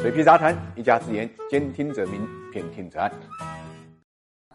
[0.00, 3.12] 水皮杂谈，一家之言，兼听则明，偏听则暗。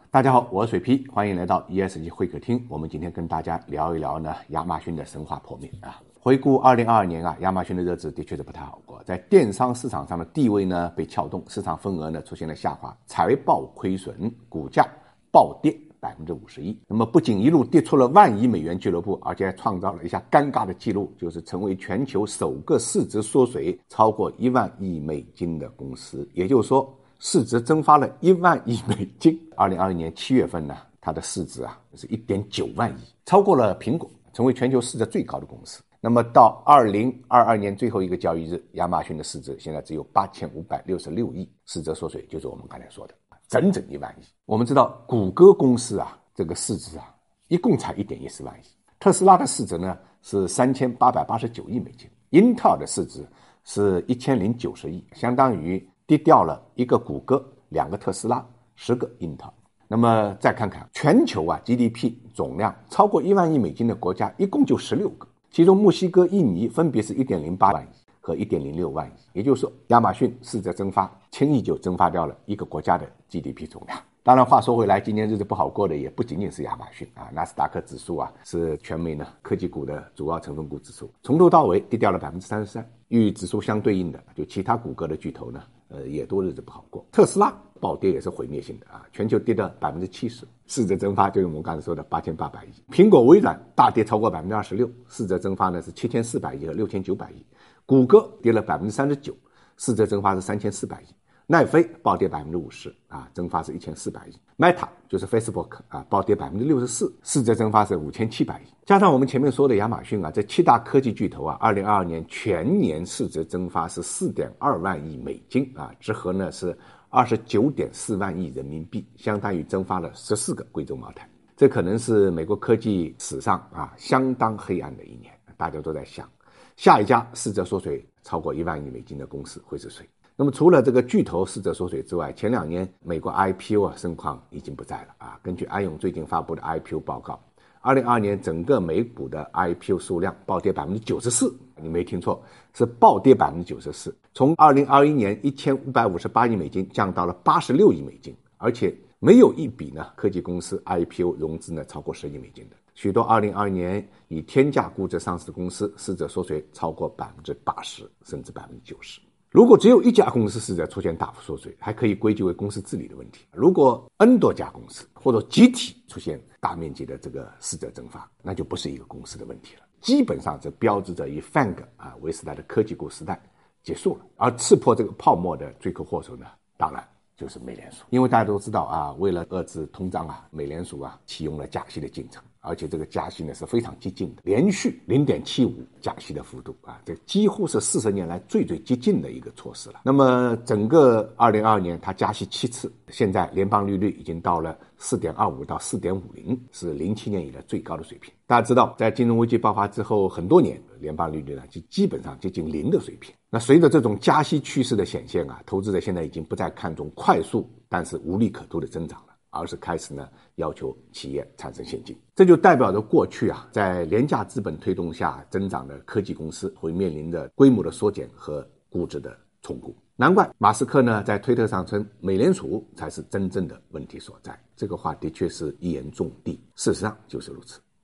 [0.10, 2.66] 大家好，我是水皮，欢迎来到 ESG 会客厅。
[2.68, 6.02] 我们今天跟大家聊一聊呢，亚马逊的神话破灭啊。
[6.20, 14.84] 回顾二零二二年啊，亚马逊的日子的确是不太好过，在电商市场上的地位呢被撬动，市场份额呢出现了下滑，财报亏损，股价
[15.32, 15.80] 暴跌。
[16.06, 26.30] 百分之五十一，那么不仅一路跌出了万亿美元俱乐部，而且还创造了一下尴尬的记录，就是成为全球首个市值缩水超过一万亿美金的公司。
[26.36, 29.36] 也就是说，市值蒸发了一万亿美金。
[29.58, 35.82] 二零二一年七月份呢，它的市值啊是一点九万亿，超过了苹果，成为全球市值最高的公司。
[36.00, 43.16] 那么到二零二二年最后一个交易日，亚马逊的市值现在只有八千五百六十六亿，市值缩水就是我们刚才说的。
[43.48, 44.24] 整整一万亿。
[44.46, 47.16] 我们知道，谷歌公司啊，这个市值啊，
[47.48, 48.64] 一共才一点一四万亿。
[49.00, 53.26] 特斯拉的市值呢是三千八百八十九亿美金，英特尔的市值
[53.64, 59.54] 是一千零九十亿，相当于跌掉了一个谷歌、两个特斯拉、十个英特尔。
[59.88, 67.88] 那么再看看全球啊，GDP 总量超过一万亿美金的国家一共就十六个，其中墨西哥、印尼分别是一点零八万亿。
[68.26, 73.96] 和一点零六万亿，也就是说，亚马逊市值蒸发，轻易就蒸发掉了一个国家的 GDP 总量。
[74.24, 82.84] 当然，话说回来，今年日子不好过的也不仅仅是亚马逊啊，纳斯达克指数啊是全美呢科技股的主要成分股指数，从头到尾跌掉了百分之三十三。
[83.10, 87.06] 与指数相对应的，就其他谷歌的巨头呢，呃，也都日子不好过。
[87.12, 92.70] 特斯拉暴跌也是毁灭性的啊，全球跌了百分之七十，市值蒸发就是我们刚才说的八千八百亿。
[92.92, 97.46] 苹果、微软大跌超过百分之二十六，市值蒸发呢是七千四百亿和六千九百亿。
[97.86, 99.36] 谷歌跌了百分之三十九，
[99.78, 101.06] 市值蒸发是三千四百亿。
[101.48, 104.34] 奈飞暴跌百分之五十，啊，蒸发是一千四百亿。
[104.58, 108.64] Meta 就是 Facebook 啊，暴跌百分之六十四，市值蒸发是五千七百亿。
[108.84, 116.76] 加上我们前面说的亚马逊啊，这七大科技巨头啊，二零二二年全年市值蒸发是四点二万亿美金啊，折合呢是
[117.16, 121.26] 二十九点四万亿人民币，相当于蒸发了十四个贵州茅台。
[121.56, 126.30] 这可能是美国科技史上啊相当黑暗的一年，大家都在想。
[126.76, 130.06] 下一家市值缩水超过一万亿美金的公司会是谁？
[130.36, 135.40] 那么除了这个巨头市值缩水之外，前两年美国 IPO 啊盛况已经不在了啊。
[135.42, 137.42] 根据安永最近发布的 IPO 报告，
[137.86, 152.76] 二零二二年整个美股的 IPO 数量暴跌百分之九十四，你没听错，是暴跌百分之九十四，从二零二一年一千五百五十八亿美金降到了八十六亿美金，而且没有一笔呢科技公司 IPO 融资呢超过十亿美金的。
[152.96, 159.22] 许多2021年以天价估值上市的公司市值缩水超过百分之八十，甚至百分之九十。
[159.56, 163.46] 如果只有一家公司是在出现大幅缩水，还可以归结为公司治理的问题。
[163.54, 169.84] 如果 N 多家公司或者集体出现大面积的这个市值蒸发，那就不是一个公司的问题了。
[170.02, 173.42] 基本上这标志着以 FANG 啊为时代的科技股时代
[173.82, 174.26] 结束了。
[174.36, 176.46] 而刺破这个泡沫的罪魁祸首呢，
[176.76, 177.02] 当然
[177.38, 178.06] 就是美联储。
[178.10, 182.44] 因为大家都知道啊，为了遏制通胀啊，美联储啊启用了加息的进程。
[182.68, 190.02] 而且这个加息呢是非常激进的，连续零点七五加息的幅度啊，这几乎是四十年来最最激进的一个措施了。
[190.04, 198.34] 那么整个二零二二年它加息七次，现在联邦利率已经到了四点二五到四点五零，是零七年以来最高的水平。
[198.48, 203.34] 大家知道，在金融危机爆发之后很多年，联邦利率呢就基本上接近零的水平。
[203.50, 209.34] 那随着这种加息趋势的显现啊，投资者现在已经不再看重快速但是无利可图的增长了。
[209.58, 219.96] 而是开始呢，要求企业产生现金，这就代表着过去啊，在廉价资本推动下增长的科技公司会面临着规模的缩减和估值的重估。
[220.18, 224.60] 难怪马斯克呢在推特上称，美联储才是真正的问题所在。
[224.76, 227.80] 这个话的确是一言中的，事实上就是如此。